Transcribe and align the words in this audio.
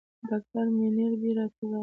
ډاکټر 0.27 0.65
منیربې 0.77 1.31
راته 1.37 1.63
راغی. 1.71 1.79